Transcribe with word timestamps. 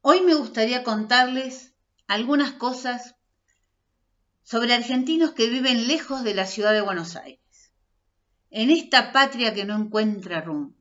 Hoy 0.00 0.20
me 0.20 0.34
gustaría 0.34 0.84
contarles 0.84 1.74
algunas 2.06 2.52
cosas 2.52 3.16
sobre 4.44 4.72
argentinos 4.72 5.32
que 5.32 5.48
viven 5.48 5.88
lejos 5.88 6.22
de 6.22 6.34
la 6.34 6.46
ciudad 6.46 6.72
de 6.72 6.80
Buenos 6.80 7.16
Aires, 7.16 7.72
en 8.50 8.70
esta 8.70 9.12
patria 9.12 9.54
que 9.54 9.64
no 9.64 9.76
encuentra 9.76 10.40
rumbo, 10.40 10.76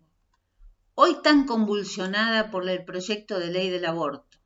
hoy 0.94 1.20
tan 1.24 1.48
convulsionada 1.48 2.52
por 2.52 2.70
el 2.70 2.86
proyecto 2.86 3.40
de 3.40 3.48
ley 3.48 3.72
del 3.72 3.86
aborto, 3.86 4.38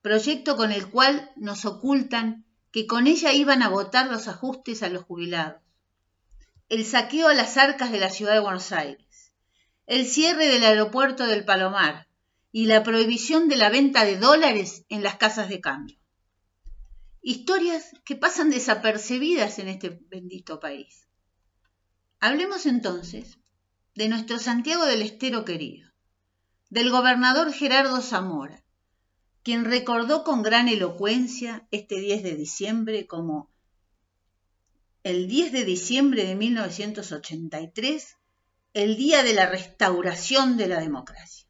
proyecto 0.00 0.56
con 0.56 0.72
el 0.72 0.88
cual 0.88 1.30
nos 1.36 1.66
ocultan 1.66 2.46
que 2.70 2.86
con 2.86 3.06
ella 3.06 3.34
iban 3.34 3.62
a 3.62 3.68
votar 3.68 4.06
los 4.10 4.26
ajustes 4.26 4.82
a 4.82 4.88
los 4.88 5.04
jubilados, 5.04 5.60
el 6.70 6.86
saqueo 6.86 7.28
a 7.28 7.34
las 7.34 7.58
arcas 7.58 7.92
de 7.92 8.00
la 8.00 8.08
ciudad 8.08 8.32
de 8.32 8.40
Buenos 8.40 8.72
Aires, 8.72 9.34
el 9.86 10.06
cierre 10.06 10.46
del 10.46 10.64
aeropuerto 10.64 11.26
del 11.26 11.44
Palomar 11.44 12.08
y 12.52 12.66
la 12.66 12.82
prohibición 12.82 13.48
de 13.48 13.56
la 13.56 13.70
venta 13.70 14.04
de 14.04 14.18
dólares 14.18 14.84
en 14.90 15.02
las 15.02 15.16
casas 15.16 15.48
de 15.48 15.60
cambio. 15.60 15.98
Historias 17.22 17.92
que 18.04 18.14
pasan 18.14 18.50
desapercibidas 18.50 19.58
en 19.58 19.68
este 19.68 20.00
bendito 20.10 20.60
país. 20.60 21.08
Hablemos 22.20 22.66
entonces 22.66 23.38
de 23.94 24.08
nuestro 24.08 24.38
Santiago 24.38 24.84
del 24.84 25.02
Estero 25.02 25.44
querido, 25.44 25.90
del 26.68 26.90
gobernador 26.90 27.52
Gerardo 27.52 28.00
Zamora, 28.02 28.62
quien 29.42 29.64
recordó 29.64 30.22
con 30.22 30.42
gran 30.42 30.68
elocuencia 30.68 31.66
este 31.70 32.00
10 32.00 32.22
de 32.22 32.36
diciembre 32.36 33.06
como 33.06 33.50
el 35.02 35.26
10 35.26 35.52
de 35.52 35.64
diciembre 35.64 36.24
de 36.24 36.36
1983, 36.36 38.18
el 38.74 38.96
día 38.96 39.22
de 39.22 39.34
la 39.34 39.46
restauración 39.46 40.56
de 40.56 40.68
la 40.68 40.80
democracia. 40.80 41.48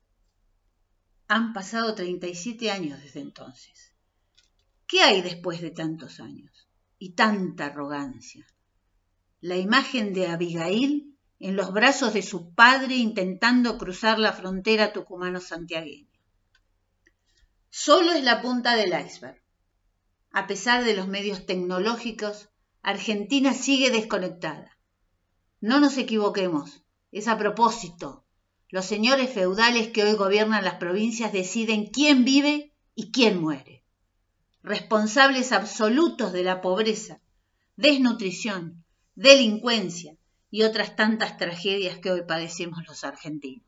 Han 1.34 1.54
pasado 1.54 1.94
37 1.94 2.70
años 2.70 3.02
desde 3.02 3.20
entonces. 3.20 3.94
¿Qué 4.86 5.00
hay 5.00 5.22
después 5.22 5.62
de 5.62 5.70
tantos 5.70 6.20
años 6.20 6.68
y 6.98 7.14
tanta 7.14 7.64
arrogancia? 7.64 8.46
La 9.40 9.56
imagen 9.56 10.12
de 10.12 10.26
Abigail 10.26 11.16
en 11.38 11.56
los 11.56 11.72
brazos 11.72 12.12
de 12.12 12.20
su 12.20 12.52
padre 12.52 12.96
intentando 12.96 13.78
cruzar 13.78 14.18
la 14.18 14.34
frontera 14.34 14.92
tucumano-santiagueña. 14.92 16.20
Solo 17.70 18.12
es 18.12 18.22
la 18.22 18.42
punta 18.42 18.76
del 18.76 18.90
iceberg. 18.90 19.42
A 20.32 20.46
pesar 20.46 20.84
de 20.84 20.94
los 20.94 21.08
medios 21.08 21.46
tecnológicos, 21.46 22.50
Argentina 22.82 23.54
sigue 23.54 23.90
desconectada. 23.90 24.76
No 25.62 25.80
nos 25.80 25.96
equivoquemos, 25.96 26.84
es 27.10 27.26
a 27.26 27.38
propósito. 27.38 28.21
Los 28.72 28.86
señores 28.86 29.30
feudales 29.30 29.88
que 29.88 30.02
hoy 30.02 30.14
gobiernan 30.14 30.64
las 30.64 30.76
provincias 30.76 31.30
deciden 31.30 31.88
quién 31.88 32.24
vive 32.24 32.72
y 32.94 33.12
quién 33.12 33.38
muere. 33.38 33.84
Responsables 34.62 35.52
absolutos 35.52 36.32
de 36.32 36.42
la 36.42 36.62
pobreza, 36.62 37.20
desnutrición, 37.76 38.82
delincuencia, 39.14 40.16
y 40.50 40.62
otras 40.62 40.96
tantas 40.96 41.36
tragedias 41.36 41.98
que 41.98 42.10
hoy 42.10 42.22
padecemos 42.26 42.82
los 42.88 43.04
argentinos. 43.04 43.66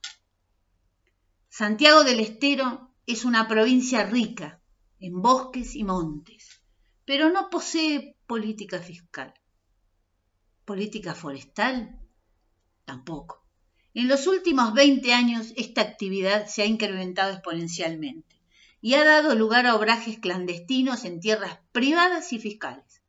Santiago 1.51 2.03
del 2.03 2.21
Estero 2.21 2.91
es 3.05 3.27
una 3.27 3.47
provincia 3.47 4.05
rica 4.05 4.63
en 5.01 5.21
bosques 5.21 5.77
y 5.77 5.85
montes, 5.85 6.63
pero 7.05 7.29
no 7.29 7.51
posee 7.51 8.17
política 8.27 8.79
fiscal. 8.79 9.35
¿Política 10.65 11.15
forestal? 11.15 12.01
Tampoco. 12.87 13.44
En 13.95 14.09
los 14.09 14.27
últimos 14.27 14.75
20 14.75 15.15
años 15.15 15.53
esta 15.57 15.81
actividad 15.81 16.47
se 16.47 16.63
ha 16.63 16.67
incrementado 16.67 17.33
exponencialmente 17.33 18.41
y 18.81 18.95
ha 18.95 19.05
dado 19.05 19.37
lugar 19.37 19.67
a 19.67 19.77
obrajes 19.77 20.19
clandestinos 20.19 21.05
en 21.05 21.21
tierras 21.21 21.61
privadas 21.71 22.33
y 22.33 22.41
fiscales 22.41 23.03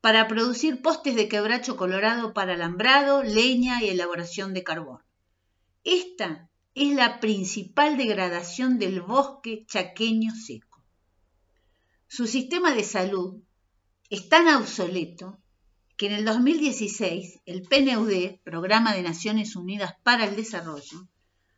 para 0.00 0.26
producir 0.26 0.82
postes 0.82 1.14
de 1.14 1.28
quebracho 1.28 1.76
colorado 1.76 2.34
para 2.34 2.54
alambrado, 2.54 3.22
leña 3.22 3.82
y 3.84 3.88
elaboración 3.88 4.52
de 4.52 4.64
carbón. 4.64 5.00
Esta 5.84 6.50
es 6.74 6.92
la 6.94 7.20
principal 7.20 7.96
degradación 7.96 8.78
del 8.78 9.02
bosque 9.02 9.64
chaqueño 9.66 10.34
seco. 10.34 10.82
Su 12.08 12.26
sistema 12.26 12.74
de 12.74 12.82
salud 12.82 13.42
es 14.08 14.28
tan 14.28 14.48
obsoleto 14.48 15.38
que 16.00 16.06
en 16.06 16.12
el 16.12 16.24
2016 16.24 17.40
el 17.44 17.60
PNUD, 17.60 18.38
Programa 18.42 18.94
de 18.94 19.02
Naciones 19.02 19.54
Unidas 19.54 19.96
para 20.02 20.24
el 20.24 20.34
Desarrollo, 20.34 21.06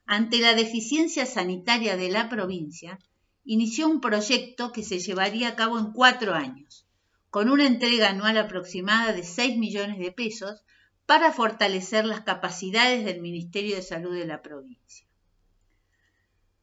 ante 0.04 0.40
la 0.40 0.54
deficiencia 0.54 1.26
sanitaria 1.26 1.96
de 1.96 2.08
la 2.08 2.28
provincia, 2.28 2.98
inició 3.44 3.86
un 3.86 4.00
proyecto 4.00 4.72
que 4.72 4.82
se 4.82 4.98
llevaría 4.98 5.46
a 5.46 5.54
cabo 5.54 5.78
en 5.78 5.92
cuatro 5.92 6.34
años 6.34 6.88
con 7.30 7.50
una 7.50 7.68
entrega 7.68 8.10
anual 8.10 8.36
aproximada 8.36 9.12
de 9.12 9.22
6 9.22 9.58
millones 9.58 10.00
de 10.00 10.10
pesos 10.10 10.64
para 11.06 11.30
fortalecer 11.30 12.04
las 12.04 12.22
capacidades 12.22 13.04
del 13.04 13.20
Ministerio 13.20 13.76
de 13.76 13.82
Salud 13.82 14.12
de 14.12 14.26
la 14.26 14.42
provincia. 14.42 15.06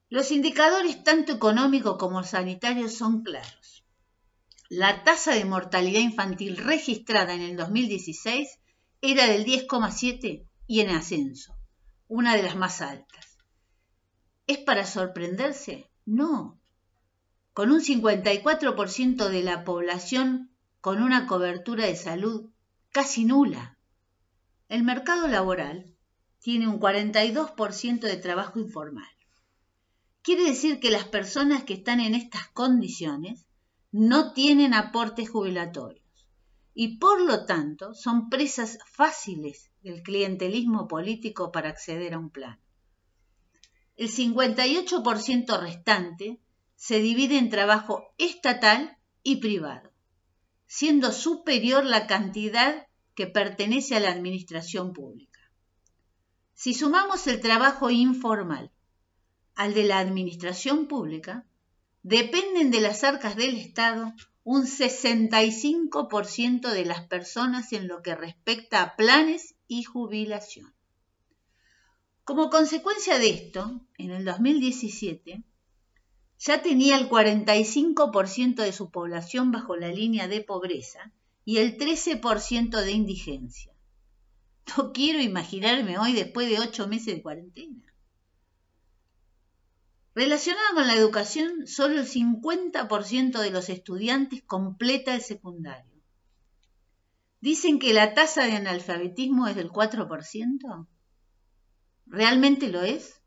Los 0.09 0.31
indicadores 0.31 1.01
tanto 1.05 1.31
económicos 1.31 1.95
como 1.97 2.23
sanitarios 2.23 2.93
son 2.93 3.23
claros. 3.23 3.58
La 4.71 5.03
tasa 5.03 5.33
de 5.33 5.45
mortalidad 5.45 5.99
infantil 5.99 6.55
registrada 6.55 7.33
en 7.33 7.41
el 7.41 7.57
2016 7.57 8.59
era 9.01 9.25
del 9.25 9.43
10,7 9.43 10.47
y 10.67 10.81
en 10.81 10.91
ascenso, 10.91 11.55
una 12.07 12.35
de 12.35 12.43
las 12.43 12.55
más 12.55 12.79
altas. 12.81 13.39
¿Es 14.45 14.59
para 14.59 14.85
sorprenderse? 14.85 15.89
No. 16.05 16.61
Con 17.53 17.71
un 17.71 17.81
54% 17.81 19.29
de 19.29 19.41
la 19.41 19.63
población 19.63 20.51
con 20.81 21.01
una 21.01 21.25
cobertura 21.25 21.87
de 21.87 21.95
salud 21.95 22.51
casi 22.91 23.25
nula. 23.25 23.79
El 24.67 24.83
mercado 24.83 25.27
laboral 25.27 25.95
tiene 26.41 26.67
un 26.67 26.79
42% 26.79 28.01
de 28.01 28.17
trabajo 28.17 28.59
informal. 28.59 29.09
Quiere 30.21 30.43
decir 30.43 30.79
que 30.79 30.91
las 30.91 31.05
personas 31.05 31.63
que 31.63 31.73
están 31.73 31.99
en 32.01 32.13
estas 32.13 32.49
condiciones 32.49 33.47
no 33.91 34.33
tienen 34.33 34.73
aportes 34.73 35.29
jubilatorios 35.29 36.05
y 36.73 36.97
por 36.97 37.21
lo 37.21 37.45
tanto 37.45 37.93
son 37.93 38.29
presas 38.29 38.77
fáciles 38.85 39.71
del 39.81 40.01
clientelismo 40.03 40.87
político 40.87 41.51
para 41.51 41.69
acceder 41.69 42.13
a 42.13 42.19
un 42.19 42.29
plan. 42.29 42.59
El 43.95 44.09
58% 44.09 45.59
restante 45.59 46.39
se 46.75 46.99
divide 46.99 47.37
en 47.37 47.49
trabajo 47.49 48.13
estatal 48.17 48.97
y 49.23 49.37
privado 49.37 49.89
siendo 50.69 51.11
superior 51.11 51.83
la 51.83 52.05
cantidad 52.05 52.85
que 53.15 53.25
pertenece 53.25 53.95
a 53.95 53.99
la 53.99 54.11
administración 54.11 54.93
pública. 54.93 55.39
Si 56.53 56.75
sumamos 56.75 57.25
el 57.25 57.41
trabajo 57.41 57.89
informal 57.89 58.71
al 59.55 59.73
de 59.73 59.85
la 59.85 59.97
administración 59.97 60.87
pública, 60.87 61.43
dependen 62.03 62.71
de 62.71 62.81
las 62.81 63.03
arcas 63.03 63.35
del 63.35 63.57
Estado 63.57 64.13
un 64.43 64.65
65% 64.65 66.71
de 66.71 66.85
las 66.85 67.07
personas 67.07 67.73
en 67.73 67.87
lo 67.87 68.01
que 68.01 68.15
respecta 68.15 68.81
a 68.81 68.95
planes 68.95 69.55
y 69.67 69.83
jubilación. 69.83 70.73
Como 72.23 72.49
consecuencia 72.49 73.19
de 73.19 73.29
esto, 73.29 73.81
en 73.97 74.11
el 74.11 74.25
2017, 74.25 75.43
ya 76.39 76.61
tenía 76.61 76.97
el 76.97 77.09
45% 77.09 78.55
de 78.55 78.71
su 78.71 78.91
población 78.91 79.51
bajo 79.51 79.75
la 79.75 79.89
línea 79.89 80.27
de 80.27 80.41
pobreza 80.41 81.11
y 81.43 81.57
el 81.57 81.77
13% 81.77 82.81
de 82.81 82.91
indigencia. 82.91 83.73
No 84.77 84.93
quiero 84.93 85.21
imaginarme 85.21 85.97
hoy 85.97 86.13
después 86.13 86.49
de 86.49 86.59
ocho 86.59 86.87
meses 86.87 87.15
de 87.15 87.21
cuarentena. 87.21 87.83
Relacionado 90.19 90.75
con 90.75 90.85
la 90.85 90.95
educación, 90.95 91.65
solo 91.65 92.01
el 92.01 92.05
50% 92.05 93.39
de 93.39 93.51
los 93.51 93.69
estudiantes 93.69 94.43
completa 94.43 95.15
el 95.15 95.21
secundario. 95.21 96.03
Dicen 97.39 97.79
que 97.79 97.93
la 97.93 98.13
tasa 98.13 98.43
de 98.43 98.57
analfabetismo 98.57 99.47
es 99.47 99.55
del 99.55 99.69
4%. 99.69 100.87
¿Realmente 102.05 102.67
lo 102.67 102.81
es? 102.81 103.21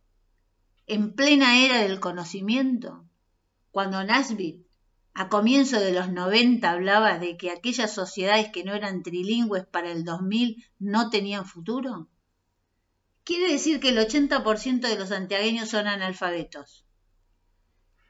en 0.87 1.15
plena 1.15 1.65
era 1.65 1.79
del 1.79 1.99
conocimiento, 1.99 3.09
cuando 3.71 4.05
Nasbit 4.05 4.67
a 5.15 5.31
comienzo 5.31 5.81
de 5.81 5.93
los 5.93 6.13
90 6.13 6.71
hablaba 6.71 7.19
de 7.19 7.39
que 7.39 7.51
aquellas 7.51 7.95
sociedades 7.95 8.51
que 8.53 8.65
no 8.65 8.75
eran 8.75 9.03
trilingües 9.03 9.65
para 9.65 9.91
el 9.91 10.05
2000 10.05 10.63
no 10.79 11.09
tenían 11.09 11.47
futuro? 11.47 12.11
Quiere 13.25 13.53
decir 13.53 13.79
que 13.79 13.91
el 13.91 13.99
80% 13.99 14.81
de 14.81 14.99
los 14.99 15.11
santiagueños 15.11 15.69
son 15.69 15.87
analfabetos. 15.87 16.85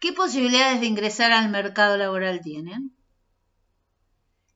¿Qué 0.01 0.13
posibilidades 0.13 0.81
de 0.81 0.87
ingresar 0.87 1.33
al 1.33 1.51
mercado 1.51 1.97
laboral 1.97 2.41
tienen? 2.41 2.97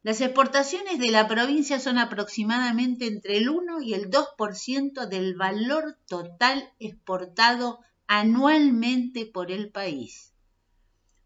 Las 0.02 0.20
exportaciones 0.20 0.98
de 0.98 1.10
la 1.10 1.28
provincia 1.28 1.78
son 1.78 1.98
aproximadamente 1.98 3.06
entre 3.06 3.36
el 3.36 3.50
1 3.50 3.82
y 3.82 3.92
el 3.92 4.10
2% 4.10 5.06
del 5.08 5.34
valor 5.34 5.98
total 6.06 6.72
exportado 6.78 7.80
anualmente 8.06 9.26
por 9.26 9.50
el 9.50 9.70
país. 9.70 10.32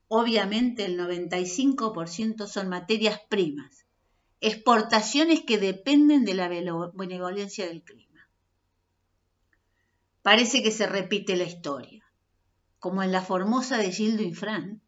Obviamente 0.09 0.87
el 0.87 0.99
95% 0.99 2.49
son 2.49 2.69
materias 2.69 3.21
primas, 3.29 3.87
exportaciones 4.41 5.43
que 5.47 5.59
dependen 5.59 6.25
de 6.25 6.35
la 6.35 6.49
benevolencia 6.49 7.67
del 7.67 7.83
clima. 7.83 8.10
Parece 10.23 10.63
que 10.63 10.71
se 10.71 10.87
repite 10.87 11.35
la 11.35 11.45
historia, 11.45 12.05
como 12.79 13.03
en 13.03 13.11
la 13.11 13.23
Formosa 13.23 13.79
de 13.79 13.91
Gildo 13.91 14.23
Infran, 14.23 14.83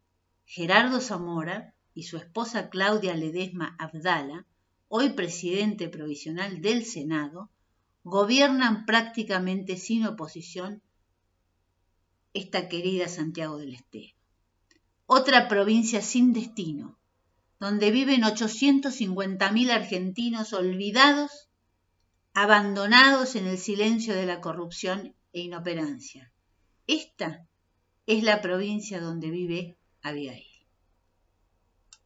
Gerardo 0.45 1.01
Zamora 1.01 1.73
y 1.95 2.03
su 2.03 2.17
esposa 2.17 2.69
Claudia 2.69 3.15
Ledesma 3.15 3.75
Abdala, 3.79 4.45
hoy 4.89 5.09
presidente 5.13 5.89
provisional 5.89 6.61
del 6.61 6.85
Senado, 6.85 7.49
gobiernan 8.03 8.85
prácticamente 8.85 9.77
sin 9.77 10.05
oposición 10.05 10.83
esta 12.33 12.69
querida 12.69 13.07
Santiago 13.07 13.57
del 13.57 13.73
Estero. 13.73 14.13
Otra 15.07 15.47
provincia 15.47 16.03
sin 16.03 16.33
destino, 16.33 16.99
donde 17.59 17.89
viven 17.89 18.21
850.000 18.21 19.71
argentinos 19.71 20.53
olvidados, 20.53 21.49
abandonados 22.35 23.35
en 23.35 23.47
el 23.47 23.57
silencio 23.57 24.13
de 24.13 24.27
la 24.27 24.39
corrupción 24.39 25.15
e 25.33 25.41
inoperancia. 25.41 26.31
Esta 26.87 27.47
es 28.05 28.23
la 28.23 28.41
provincia 28.41 29.01
donde 29.01 29.29
vive 29.29 29.77
Abigail. 30.01 30.52